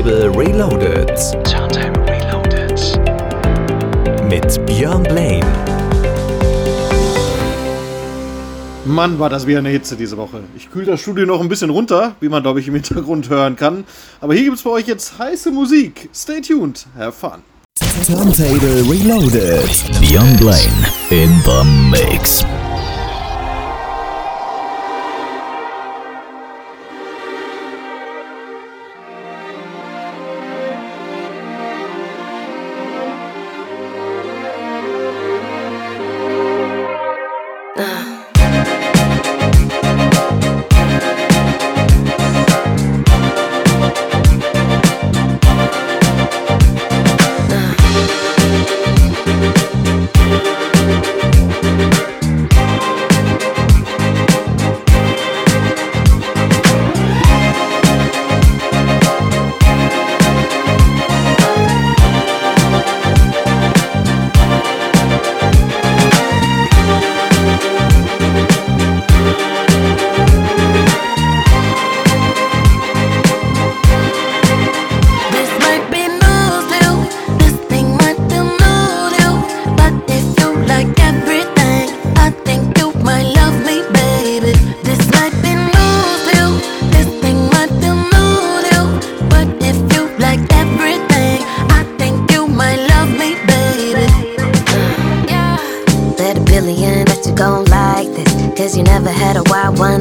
Turntable 0.00 0.34
Reloaded. 0.34 1.08
Turntable 1.44 2.02
Reloaded. 2.08 2.80
Mit 4.30 4.64
Björn 4.64 5.02
Blaine. 5.02 5.44
Mann, 8.86 9.18
war 9.18 9.28
das 9.28 9.46
wieder 9.46 9.58
eine 9.58 9.68
Hitze 9.68 9.96
diese 9.96 10.16
Woche. 10.16 10.40
Ich 10.56 10.70
kühle 10.70 10.86
das 10.86 11.02
Studio 11.02 11.26
noch 11.26 11.42
ein 11.42 11.50
bisschen 11.50 11.68
runter, 11.68 12.16
wie 12.20 12.30
man, 12.30 12.42
glaube 12.42 12.60
ich, 12.60 12.68
im 12.68 12.74
Hintergrund 12.76 13.28
hören 13.28 13.56
kann. 13.56 13.84
Aber 14.22 14.32
hier 14.32 14.44
gibt 14.44 14.56
es 14.56 14.62
für 14.62 14.70
euch 14.70 14.86
jetzt 14.86 15.18
heiße 15.18 15.50
Musik. 15.50 16.08
Stay 16.14 16.40
tuned, 16.40 16.86
have 16.96 17.12
fun. 17.12 17.42
Turntable 18.06 18.82
Reloaded. 18.90 19.68
Björn 20.00 20.34
Blaine 20.38 20.86
in 21.10 21.28
the 21.44 21.62
Mix. 21.90 22.42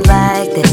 like 0.09 0.49
this. 0.57 0.71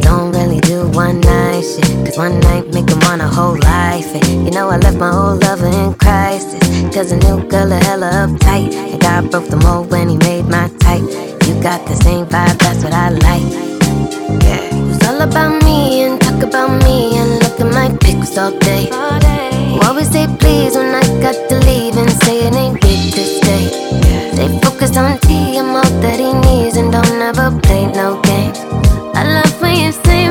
Don't 0.00 0.32
really 0.32 0.60
do 0.60 0.88
one 0.88 1.20
night 1.20 1.62
shit. 1.62 1.90
Cause 2.04 2.16
one 2.16 2.40
night 2.40 2.64
make 2.74 2.86
them 2.86 3.00
want 3.00 3.20
a 3.22 3.28
whole 3.28 3.58
life. 3.58 4.08
And 4.16 4.26
you 4.44 4.50
know, 4.50 4.68
I 4.68 4.76
left 4.78 4.98
my 4.98 5.12
old 5.12 5.44
lover 5.44 5.68
in 5.68 5.94
crisis. 5.94 6.64
Cause 6.94 7.12
a 7.12 7.16
new 7.16 7.46
girl 7.52 7.70
a 7.70 7.78
hella 7.88 8.10
uptight. 8.24 8.72
And 8.74 9.00
God 9.00 9.30
broke 9.30 9.48
the 9.48 9.56
mold 9.56 9.90
when 9.90 10.08
he 10.08 10.16
made 10.16 10.46
my 10.46 10.68
type. 10.80 11.06
You 11.46 11.54
got 11.62 11.86
the 11.86 11.96
same 12.04 12.26
vibe, 12.26 12.58
that's 12.58 12.82
what 12.84 12.92
I 12.92 13.08
like. 13.08 13.48
Yeah. 14.44 14.68
It's 14.90 15.06
all 15.08 15.20
about 15.22 15.62
me 15.64 16.02
and 16.02 16.20
talk 16.20 16.42
about 16.42 16.70
me 16.84 17.16
and 17.18 17.30
look 17.42 17.60
at 17.60 17.70
my 17.72 17.88
pics 17.98 18.36
all 18.36 18.52
day. 18.58 18.84
You 19.72 19.80
always 19.88 20.10
say 20.10 20.26
please 20.40 20.74
when 20.76 20.94
I 20.94 21.04
got 21.24 21.36
to 21.50 21.56
leave 21.68 21.96
and 21.96 22.10
say 22.22 22.46
it 22.46 22.54
ain't 22.54 22.80
good 22.80 23.02
to 23.16 23.24
stay. 23.38 23.64
They 24.36 24.48
focus 24.60 24.96
on 24.96 25.18
T 25.20 25.56
and 25.56 25.68
all 25.68 25.92
that 26.04 26.18
he 26.20 26.32
needs 26.46 26.76
and 26.76 26.92
don't 26.92 27.20
ever 27.30 27.48
play 27.60 27.86
no 27.86 28.20
sim 29.92 30.27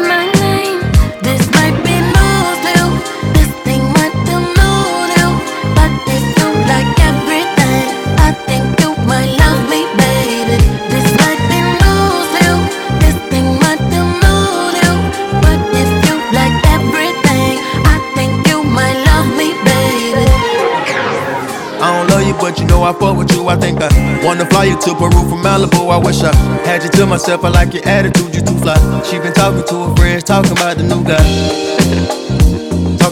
but 22.47 22.59
you 22.59 22.65
know 22.65 22.81
I 22.81 22.93
fuck 22.93 23.17
with 23.17 23.31
you. 23.33 23.47
I 23.49 23.57
think 23.57 23.79
I 23.81 23.89
wanna 24.23 24.45
fly 24.45 24.65
you 24.65 24.79
to 24.79 24.95
Peru 24.95 25.21
from 25.29 25.43
Malibu. 25.43 25.91
I 25.91 25.97
wish 25.97 26.21
I 26.23 26.33
had 26.65 26.81
you 26.81 26.89
to 26.89 27.05
myself. 27.05 27.43
I 27.43 27.49
like 27.49 27.73
your 27.73 27.85
attitude, 27.85 28.33
you 28.33 28.41
too 28.41 28.57
fly. 28.59 28.77
She 29.03 29.19
been 29.19 29.33
talking 29.33 29.67
to 29.67 29.89
her 29.89 29.95
friends, 29.97 30.23
talking 30.23 30.53
about 30.53 30.77
the 30.77 30.83
new 30.83 31.03
guy. 31.03 32.23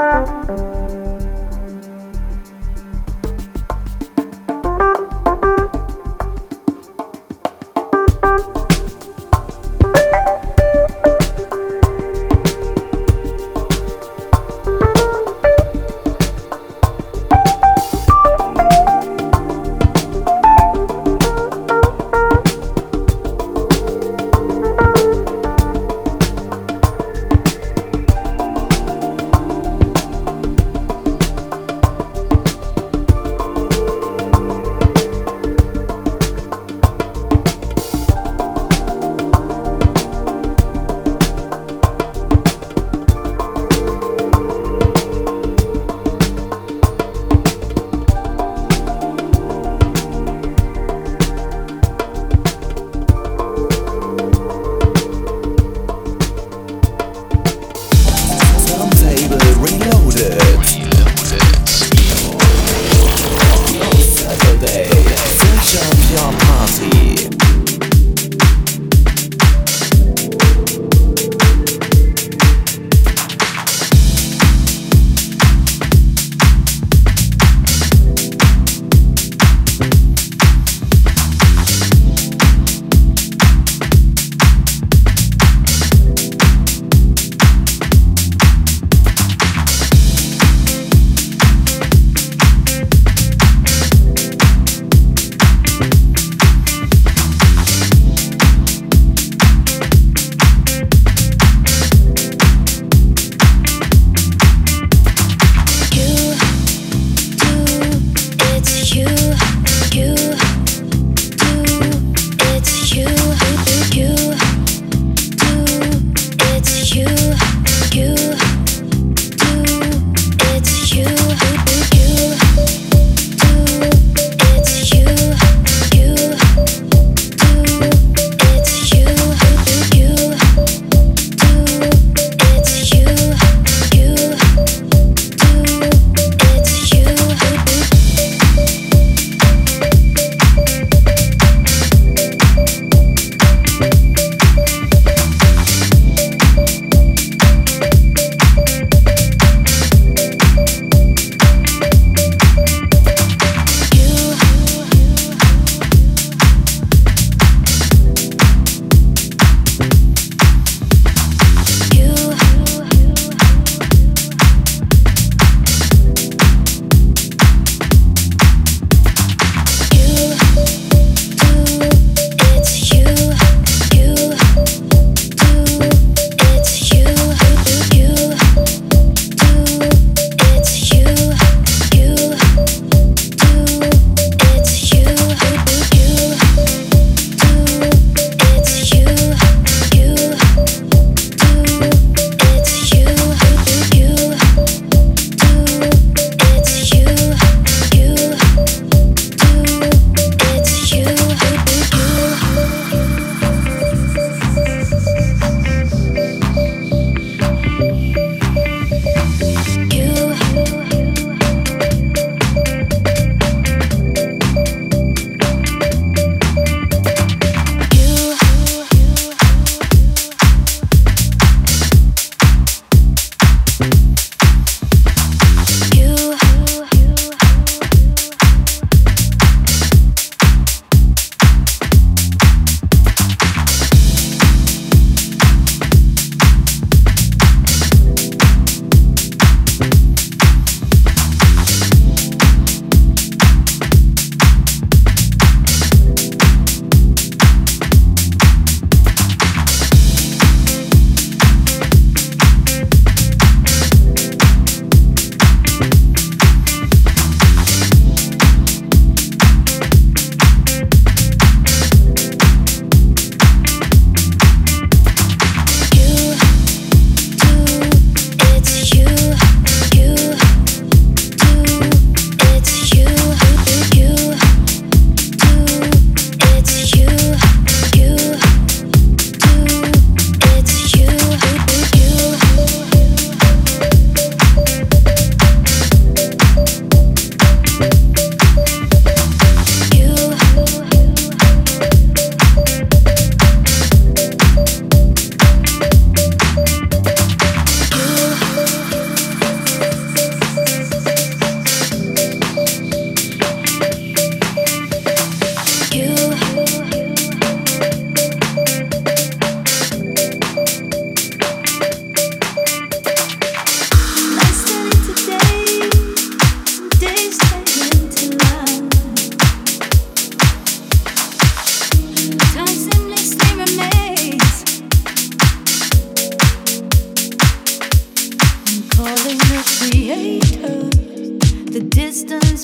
Música 0.00 0.79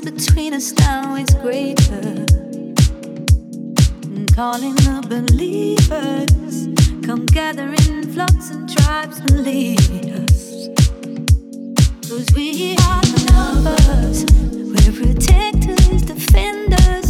between 0.00 0.54
us 0.54 0.72
now 0.72 1.14
is 1.14 1.32
greater. 1.34 2.26
And 4.02 4.34
Calling 4.34 4.74
the 4.74 5.06
believers, 5.08 6.66
come 7.06 7.26
gather 7.26 7.68
in 7.68 8.12
flocks 8.12 8.50
and 8.50 8.68
tribes 8.68 9.20
and 9.20 9.44
lead 9.44 9.78
us. 10.18 10.68
Cause 12.08 12.26
we 12.34 12.74
are 12.88 13.02
lovers, 13.30 14.24
we're 14.50 14.92
protectors, 15.00 16.02
defenders, 16.02 17.05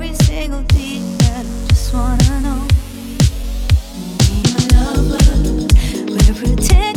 every 0.00 0.14
single 0.14 0.62
detail. 0.62 1.44
I 1.44 1.66
just 1.70 1.92
wanna 1.92 2.40
know. 2.40 2.68
We 4.30 4.38
are 4.54 4.66
lovers, 4.78 5.66
we're 6.06 6.34
protectors, 6.34 6.87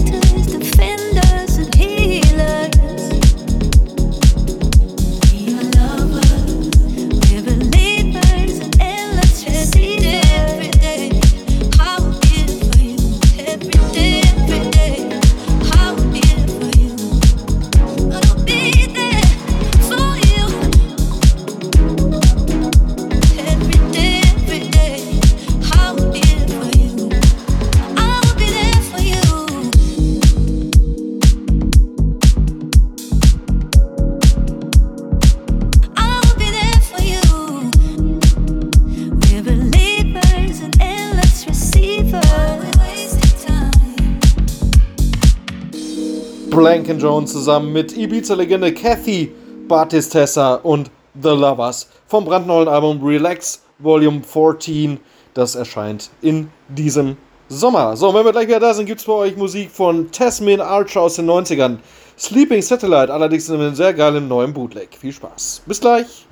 Blank 46.92 47.04
Jones 47.04 47.32
zusammen 47.32 47.72
mit 47.72 47.96
Ibiza-Legende 47.96 48.74
Kathy 48.74 49.32
Batistessa 49.70 50.56
und 50.56 50.92
The 51.14 51.30
Lovers 51.30 51.88
vom 52.08 52.26
brandneuen 52.26 52.68
Album 52.68 53.02
Relax 53.02 53.62
Volume 53.80 54.22
14. 54.24 55.00
Das 55.34 55.56
erscheint 55.56 56.10
in 56.22 56.50
diesem 56.68 57.16
Sommer. 57.48 57.96
So, 57.96 58.14
wenn 58.14 58.26
wir 58.26 58.34
gleich 58.34 58.50
wieder 58.50 58.60
da 58.60 58.74
sind, 58.74 58.88
gibt 58.88 59.00
es 59.00 59.06
bei 59.06 59.14
euch 59.14 59.38
Musik 59.38 59.72
von 59.72 60.12
Tasmin 60.12 60.60
Archer 60.60 61.00
aus 61.00 61.16
den 61.16 61.30
90ern. 61.30 61.78
Sleeping 62.20 62.62
Satellite, 62.62 63.14
allerdings 63.14 63.48
in 63.48 63.56
einem 63.56 63.74
sehr 63.74 63.94
geilen 63.94 64.28
neuen 64.28 64.52
Bootleg. 64.52 64.90
Viel 65.00 65.14
Spaß. 65.14 65.62
Bis 65.66 65.80
gleich. 65.80 66.28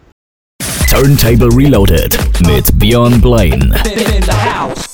Turntable 0.89 1.55
Reloaded 1.55 2.17
mit 2.45 2.77
Björn 2.77 3.21
Blaine. 3.21 3.73
in 3.85 4.23
the 4.23 4.31
house. 4.31 4.88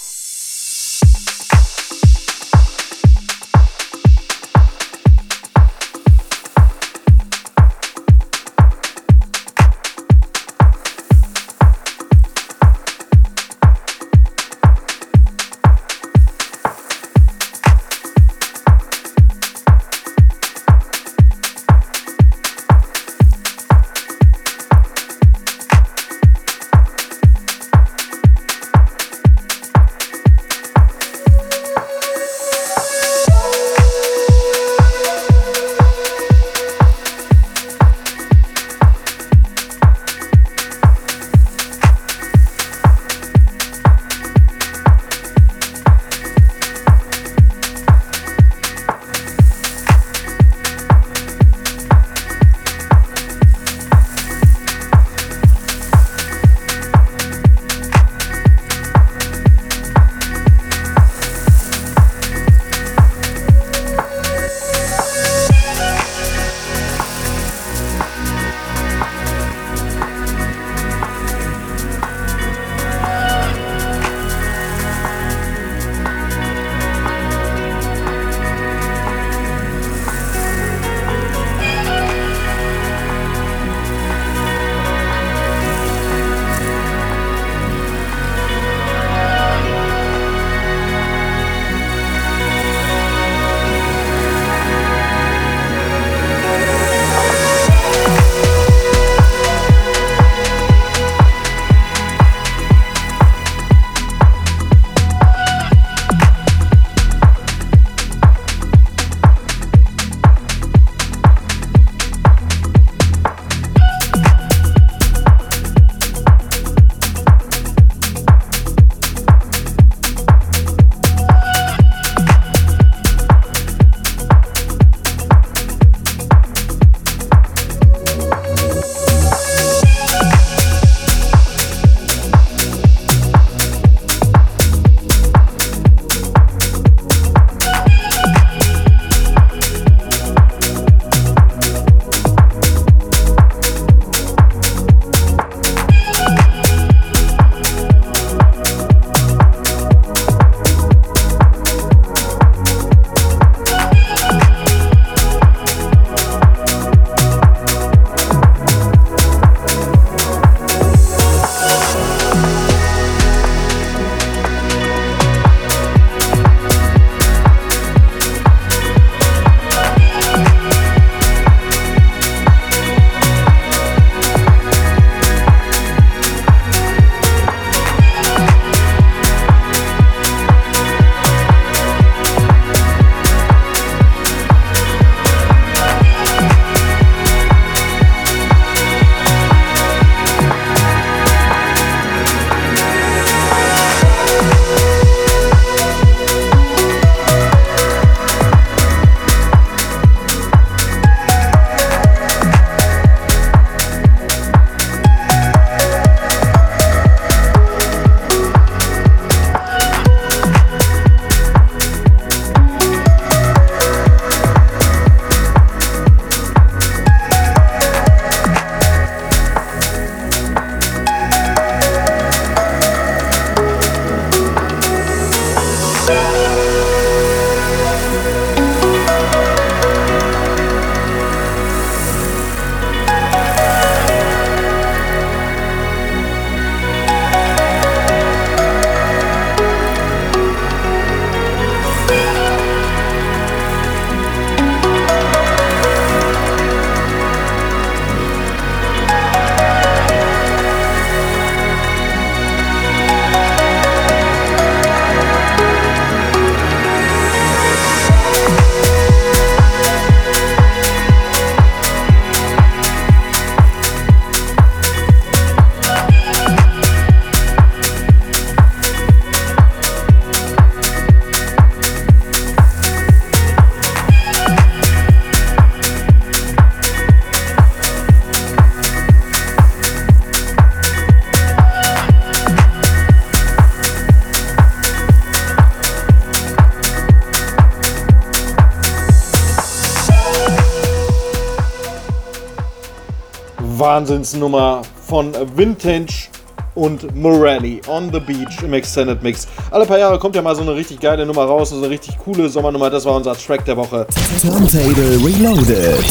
Wahnsinnsnummer 294.06 294.84
von 295.08 295.34
Vintage 295.56 296.30
und 296.76 297.16
Morelli 297.16 297.82
on 297.88 298.12
the 298.14 298.20
Beach 298.20 298.62
im 298.62 298.74
Extended 298.74 299.24
Mix. 299.24 299.48
Alle 299.72 299.88
paar 299.88 299.98
Jahre 299.98 300.20
kommt 300.20 300.36
ja 300.36 300.44
mal 300.44 300.56
so 300.56 300.62
eine 300.62 300.76
richtig 300.76 301.00
geile 301.00 301.26
Nummer 301.26 301.46
raus, 301.46 301.72
so 301.72 301.78
eine 301.78 301.90
richtig 301.90 302.16
coole 302.20 302.48
Sommernummer. 302.48 302.92
Das 302.92 303.04
war 303.06 303.16
unser 303.16 303.36
Track 303.36 303.66
der 303.66 303.78
Woche. 303.78 304.06
Turntable 304.40 305.18
Reloaded. 305.26 306.06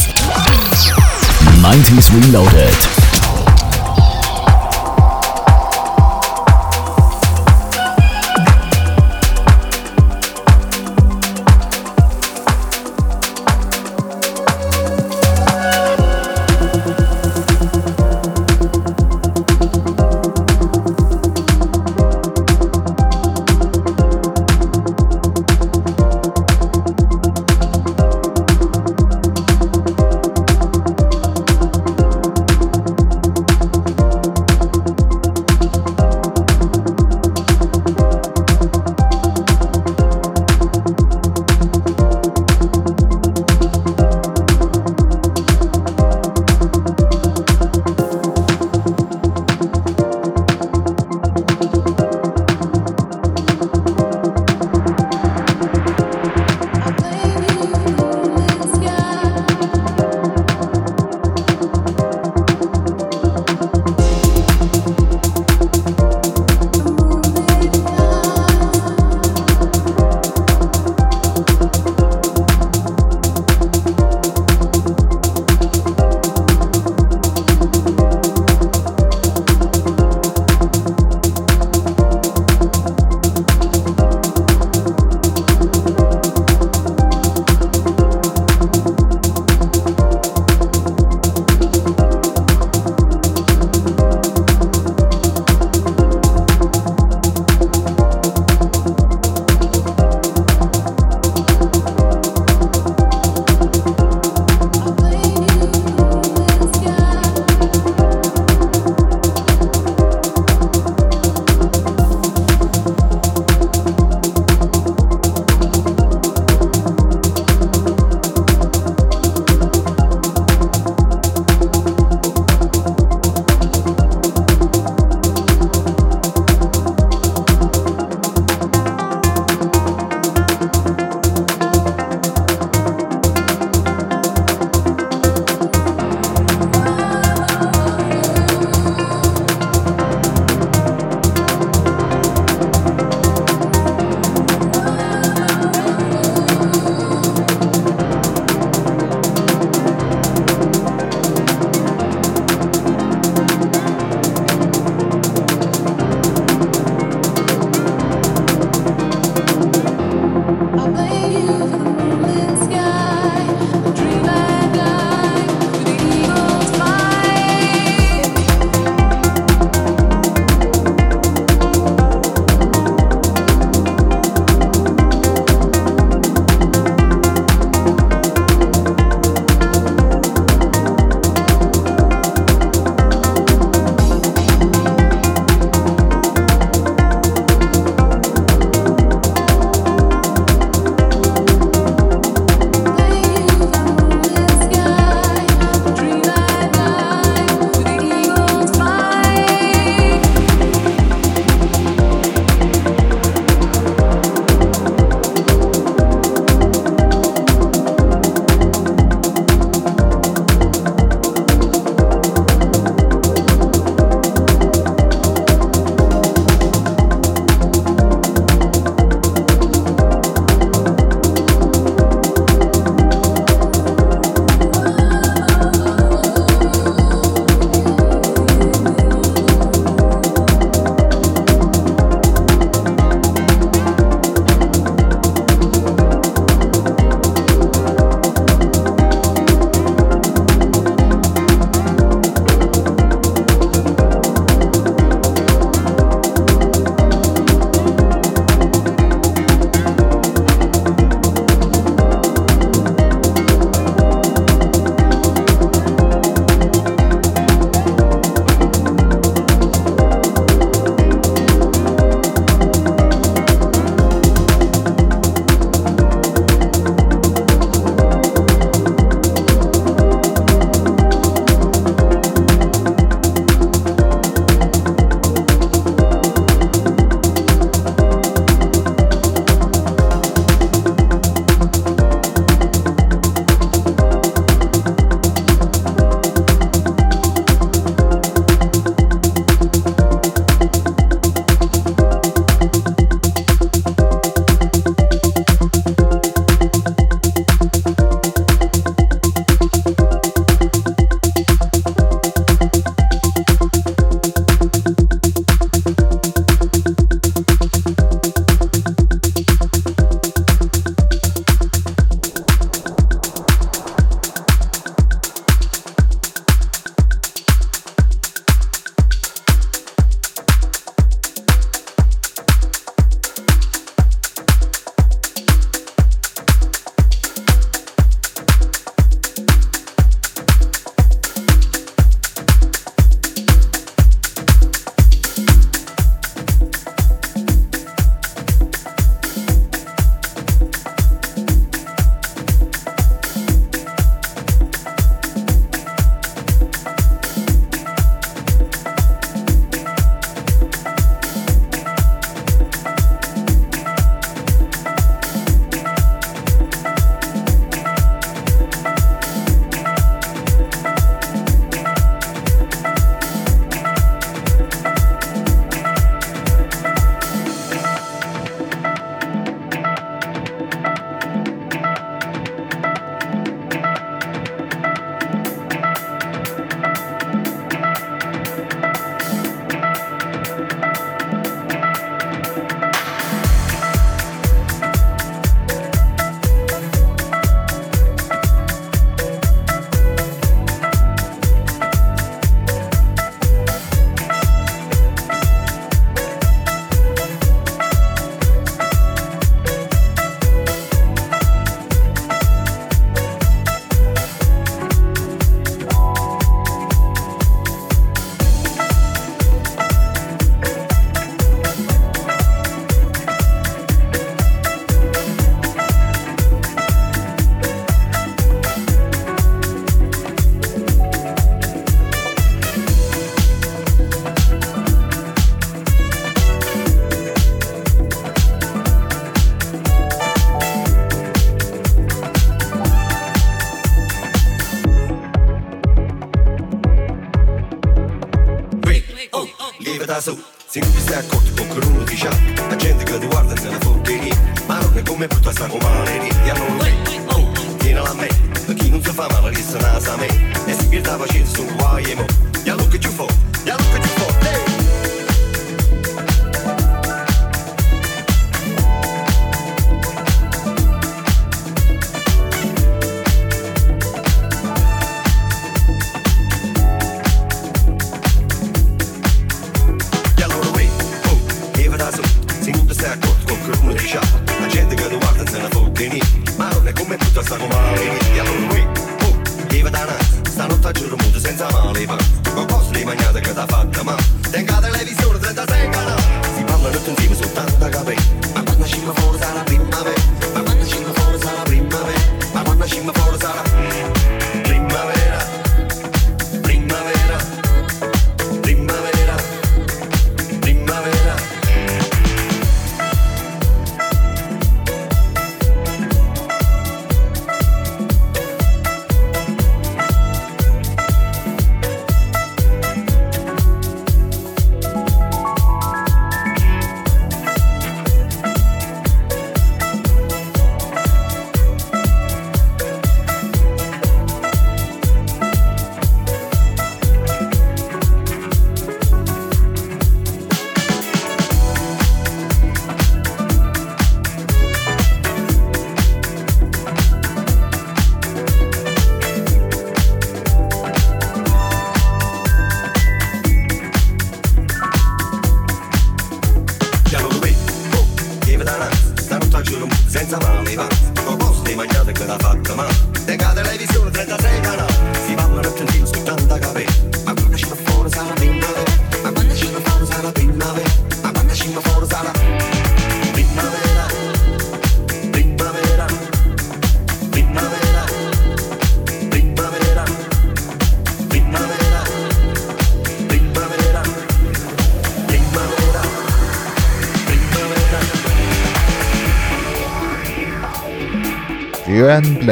90s 1.63 2.11
Reloaded. 2.13 2.94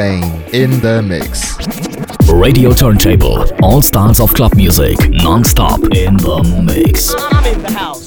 In 0.03 0.81
the 0.81 1.01
mix. 1.01 1.55
Radio 2.29 2.73
Turntable, 2.73 3.45
all 3.61 3.81
stars 3.81 4.19
of 4.19 4.33
club 4.33 4.53
music, 4.53 4.97
non-stop 5.09 5.79
in 5.95 6.17
the 6.17 6.61
mix. 6.61 7.15
I'm 7.17 7.45
in 7.45 7.61
the 7.61 7.71
house. 7.71 8.02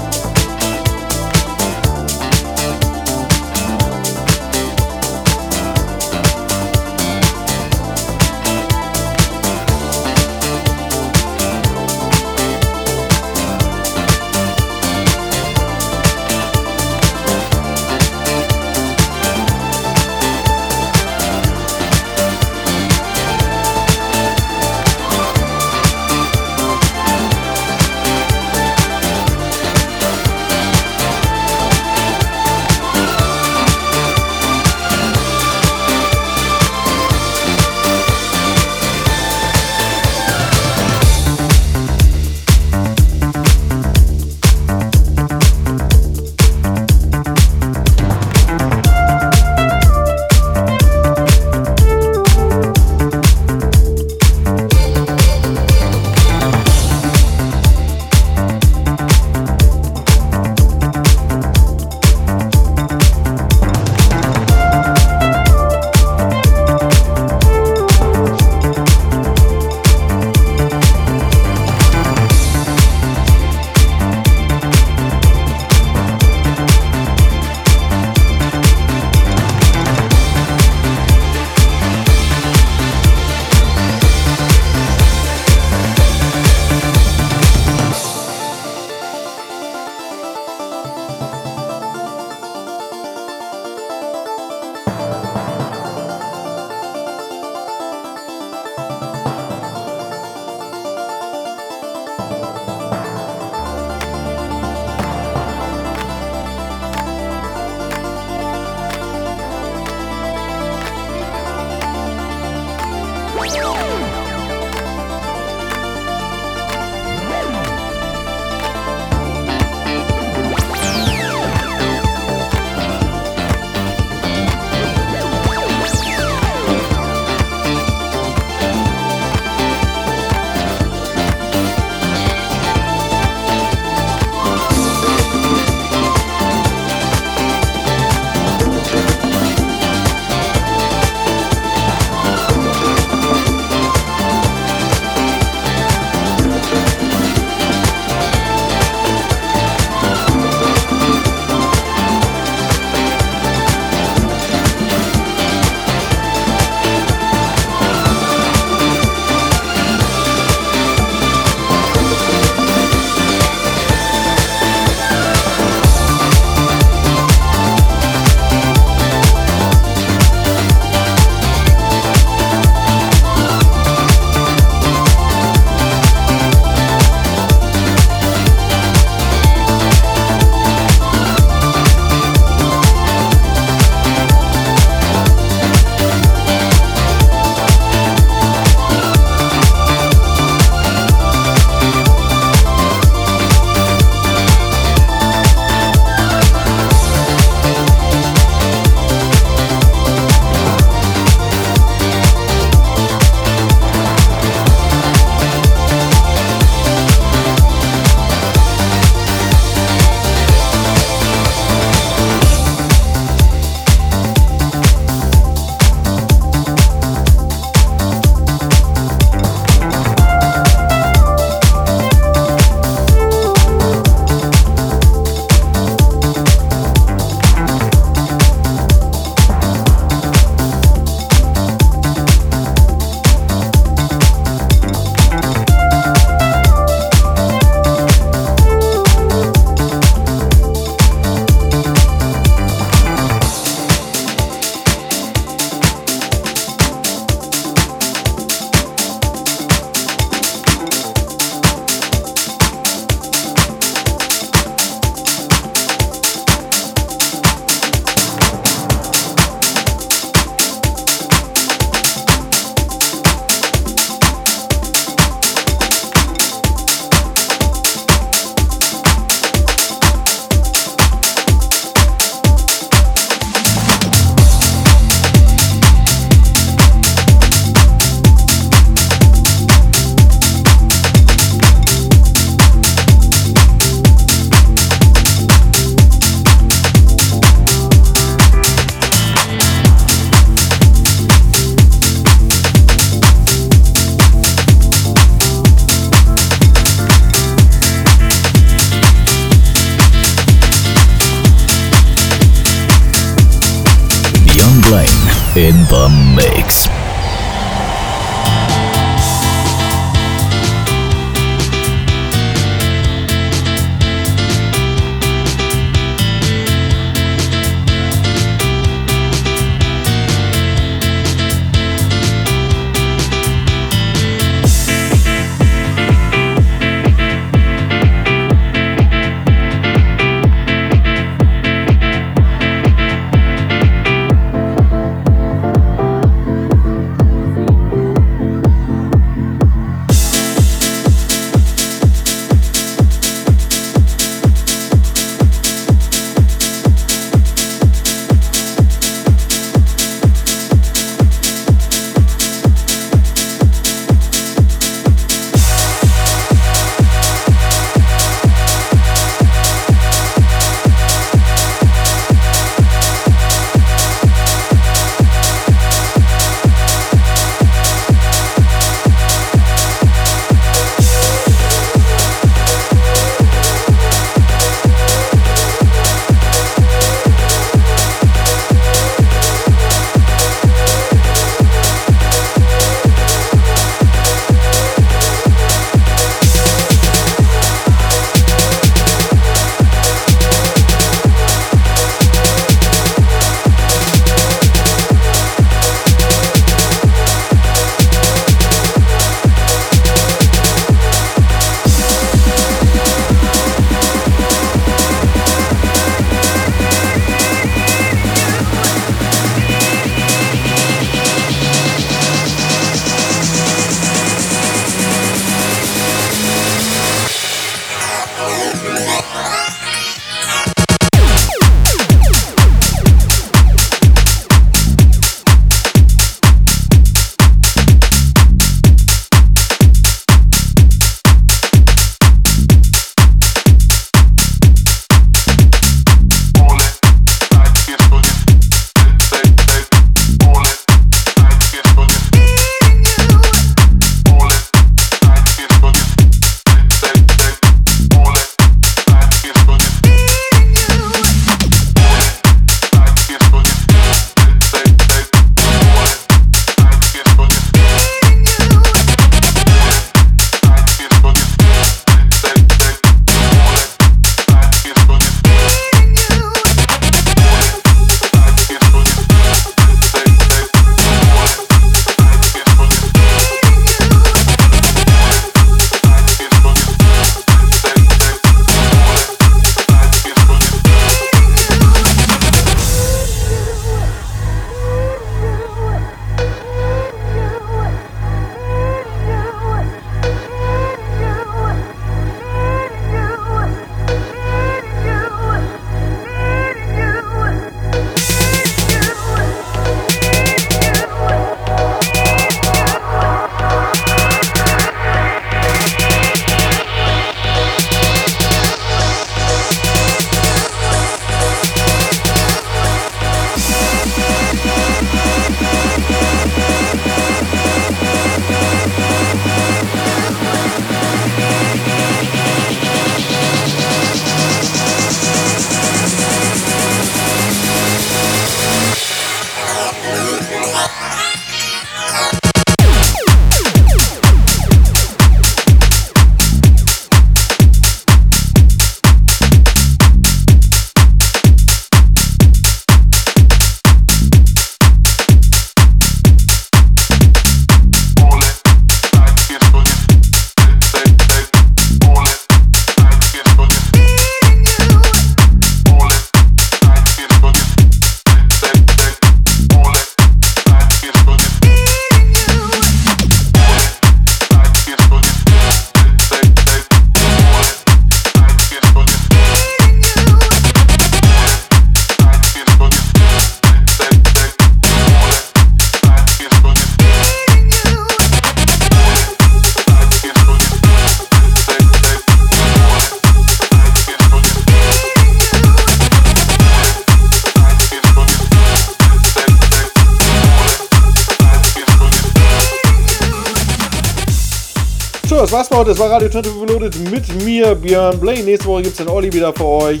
Mal 595.78 595.84
heute. 595.84 595.90
Das 595.90 596.00
war 596.00 596.10
Radio 596.10 596.28
20 596.28 596.52
Reloaded 596.60 597.10
mit 597.12 597.44
mir, 597.44 597.72
Björn 597.76 598.18
Blaine. 598.18 598.42
Nächste 598.42 598.66
Woche 598.66 598.82
gibt's 598.82 598.98
den 598.98 599.06
Olli 599.06 599.32
wieder 599.32 599.52
für 599.52 599.64
euch 599.64 600.00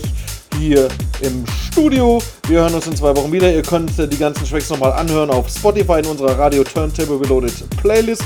hier 0.58 0.88
im 1.20 1.44
Studio. 1.70 2.20
Wir 2.48 2.62
hören 2.62 2.74
uns 2.74 2.88
in 2.88 2.96
zwei 2.96 3.14
Wochen 3.14 3.30
wieder. 3.30 3.52
Ihr 3.54 3.62
könnt 3.62 3.92
die 3.96 4.18
ganzen 4.18 4.44
Tracks 4.44 4.70
nochmal 4.70 4.92
anhören 4.94 5.30
auf 5.30 5.48
Spotify 5.48 6.00
in 6.00 6.06
unserer 6.06 6.36
Radio 6.36 6.64
Turntable 6.64 7.20
Reloaded 7.20 7.52
Playlist. 7.80 8.24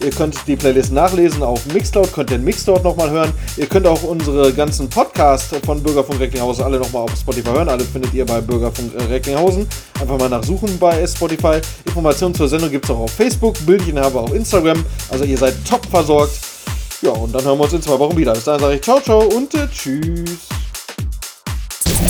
Ihr 0.00 0.10
könnt 0.10 0.36
die 0.48 0.56
Playlist 0.56 0.90
nachlesen 0.90 1.44
auf 1.44 1.64
Mixcloud, 1.66 2.12
könnt 2.12 2.30
den 2.30 2.42
Mix 2.42 2.64
dort 2.64 2.82
nochmal 2.82 3.10
hören. 3.10 3.32
Ihr 3.56 3.66
könnt 3.66 3.86
auch 3.86 4.02
unsere 4.02 4.52
ganzen 4.52 4.90
Podcasts 4.90 5.54
von 5.64 5.80
Bürgerfunk 5.80 6.18
Recklinghausen 6.18 6.64
alle 6.64 6.80
nochmal 6.80 7.02
auf 7.02 7.16
Spotify 7.16 7.50
hören. 7.50 7.68
Alle 7.68 7.84
findet 7.84 8.12
ihr 8.12 8.26
bei 8.26 8.40
Bürgerfunk 8.40 8.92
äh, 8.96 9.04
Recklinghausen. 9.04 9.68
Einfach 10.00 10.18
mal 10.18 10.28
nachsuchen 10.28 10.76
bei 10.80 11.06
Spotify. 11.06 11.60
Informationen 11.86 12.34
zur 12.34 12.48
Sendung 12.48 12.70
gibt 12.70 12.86
es 12.86 12.90
auch 12.90 12.98
auf 12.98 13.12
Facebook, 13.12 13.54
Bildchen 13.64 14.00
habe 14.00 14.18
auf 14.18 14.34
Instagram. 14.34 14.84
Also 15.10 15.22
ihr 15.22 15.38
seid 15.38 15.54
top 15.64 15.86
versorgt. 15.86 16.57
Ja, 17.00 17.10
und 17.10 17.32
dann 17.32 17.44
hören 17.44 17.58
wir 17.58 17.64
uns 17.64 17.72
in 17.72 17.82
zwei 17.82 17.98
Wochen 17.98 18.16
wieder. 18.16 18.32
Bis 18.32 18.44
dahin 18.44 18.60
sage 18.60 18.74
ich 18.74 18.82
ciao, 18.82 19.00
ciao 19.00 19.20
und 19.20 19.54
äh, 19.54 19.68
tschüss. 19.68 20.48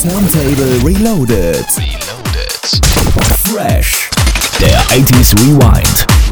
Turntable 0.01 0.81
Reloaded. 0.83 1.65
Reloaded. 1.77 2.81
Fresh. 3.45 4.09
Der 4.59 4.81
80s 4.81 5.37
Rewind. 5.37 6.28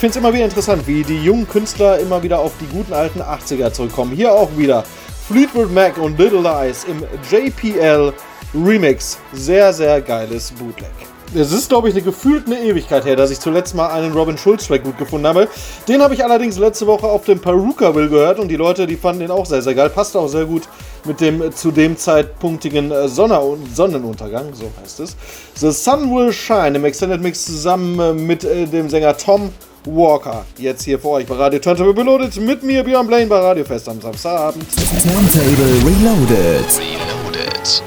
Finde 0.00 0.12
es 0.12 0.16
immer 0.16 0.32
wieder 0.32 0.46
interessant, 0.46 0.86
wie 0.86 1.02
die 1.02 1.22
jungen 1.22 1.46
Künstler 1.46 1.98
immer 1.98 2.22
wieder 2.22 2.38
auf 2.38 2.52
die 2.58 2.64
guten 2.74 2.94
alten 2.94 3.20
80er 3.20 3.70
zurückkommen. 3.70 4.12
Hier 4.12 4.32
auch 4.32 4.48
wieder 4.56 4.82
Fleetwood 5.28 5.70
Mac 5.74 5.98
und 5.98 6.18
Little 6.18 6.40
Lies 6.40 6.84
im 6.84 7.04
JPL 7.30 8.10
Remix. 8.54 9.18
Sehr, 9.34 9.74
sehr 9.74 10.00
geiles 10.00 10.52
Bootleg. 10.52 10.88
Es 11.34 11.52
ist, 11.52 11.68
glaube 11.68 11.90
ich, 11.90 11.94
eine 11.94 12.02
gefühlt 12.02 12.46
eine 12.46 12.58
Ewigkeit 12.60 13.04
her, 13.04 13.14
dass 13.14 13.30
ich 13.30 13.40
zuletzt 13.40 13.74
mal 13.74 13.90
einen 13.90 14.12
Robin 14.14 14.38
Schulz-Track 14.38 14.84
gut 14.84 14.96
gefunden 14.96 15.26
habe. 15.26 15.48
Den 15.86 16.00
habe 16.00 16.14
ich 16.14 16.24
allerdings 16.24 16.56
letzte 16.56 16.86
Woche 16.86 17.06
auf 17.06 17.26
dem 17.26 17.38
Perukaville 17.38 18.08
gehört 18.08 18.38
und 18.38 18.48
die 18.48 18.56
Leute, 18.56 18.86
die 18.86 18.96
fanden 18.96 19.20
den 19.20 19.30
auch 19.30 19.44
sehr, 19.44 19.60
sehr 19.60 19.74
geil. 19.74 19.90
Passt 19.90 20.16
auch 20.16 20.28
sehr 20.28 20.46
gut 20.46 20.62
mit 21.04 21.20
dem 21.20 21.52
zu 21.52 21.72
dem 21.72 21.98
Zeitpunktigen 21.98 22.90
äh, 22.90 23.06
Sonne 23.06 23.38
Sonnenuntergang, 23.74 24.54
so 24.54 24.70
heißt 24.82 25.00
es. 25.00 25.14
The 25.56 25.70
Sun 25.70 26.10
Will 26.10 26.32
Shine 26.32 26.76
im 26.76 26.86
Extended 26.86 27.20
Mix 27.20 27.44
zusammen 27.44 28.00
äh, 28.00 28.12
mit 28.14 28.44
äh, 28.44 28.64
dem 28.64 28.88
Sänger 28.88 29.14
Tom 29.18 29.52
Walker. 29.84 30.44
Jetzt 30.58 30.84
hier 30.84 30.98
für 30.98 31.08
euch 31.08 31.26
bei 31.26 31.34
Radio 31.34 31.58
Turntable 31.58 31.96
Reloaded 31.96 32.36
mit 32.40 32.62
mir, 32.62 32.82
Björn 32.84 33.06
Blaine, 33.06 33.28
bei 33.28 33.38
Radio 33.38 33.64
Fest 33.64 33.88
am 33.88 34.00
Samstagabend. 34.00 34.66
Turntable 35.02 35.82
Reloaded. 35.84 36.64
Reloaded. 36.78 37.82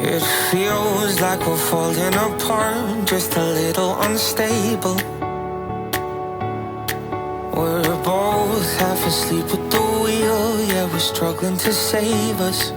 It 0.00 0.22
feels 0.50 1.20
like 1.20 1.46
we're 1.46 1.56
falling 1.56 2.14
apart, 2.14 3.06
just 3.06 3.36
a 3.36 3.44
little 3.44 3.96
unstable. 4.02 4.96
We're 7.54 8.02
both 8.02 8.78
half 8.78 9.06
asleep 9.06 9.44
at 9.44 9.70
the 9.70 9.80
wheel, 10.02 10.64
yeah, 10.66 10.92
we're 10.92 10.98
struggling 10.98 11.56
to 11.58 11.72
save 11.72 12.40
us. 12.40 12.72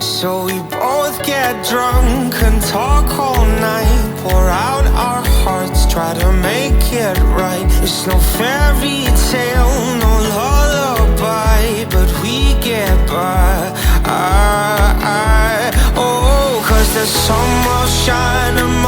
So 0.00 0.46
we 0.46 0.58
both 0.70 1.22
get 1.26 1.66
drunk 1.66 2.34
and 2.42 2.62
talk 2.62 3.06
all 3.18 3.44
night, 3.44 4.14
pour 4.22 4.48
out 4.48 4.86
our 4.86 5.22
hearts, 5.44 5.84
try 5.92 6.14
to 6.14 6.32
make 6.32 6.82
it 6.92 7.18
right. 7.36 7.66
It's 7.82 8.06
no 8.06 8.18
fairy 8.18 9.04
tale, 9.30 9.76
no 10.00 10.12
lullaby, 10.36 11.84
but 11.90 12.08
we 12.22 12.54
get 12.62 12.96
by. 13.08 13.72
I, 14.06 14.96
I, 15.02 15.92
oh, 15.96 16.64
cause 16.66 16.94
the 16.94 17.04
sun 17.04 17.48
will 17.66 17.86
shine 17.86 18.79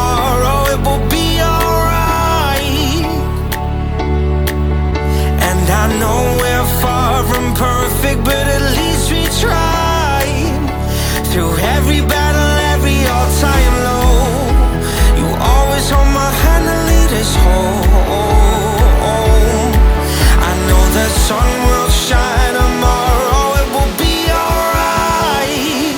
sun 21.29 21.51
will 21.67 21.89
shine 21.89 22.55
tomorrow, 22.55 23.55
it 23.61 23.69
will 23.75 23.93
be 24.05 24.15
alright. 24.43 25.97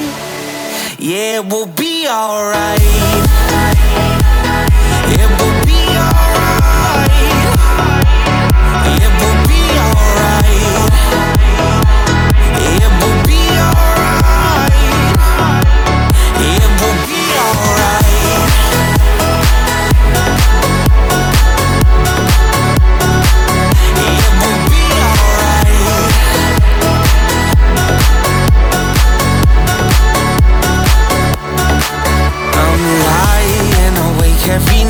Yeah, 0.99 1.41
we'll 1.41 1.72
be 1.85 2.07
alright. 2.07 3.03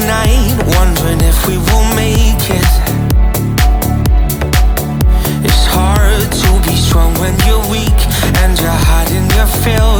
night, 0.06 0.54
wondering 0.76 1.20
if 1.20 1.46
we 1.46 1.56
will 1.56 1.88
make 1.94 2.44
it. 2.50 2.70
It's 5.44 5.66
hard 5.66 6.30
to 6.42 6.68
be 6.68 6.76
strong 6.76 7.14
when 7.14 7.34
you're 7.46 7.64
weak 7.70 8.00
and 8.42 8.58
you're 8.60 8.80
hiding 8.88 9.26
your 9.36 9.46
feelings. 9.62 9.93